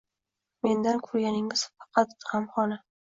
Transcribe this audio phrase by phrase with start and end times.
[0.67, 2.79] Mendan kurganingiz faqat gamhona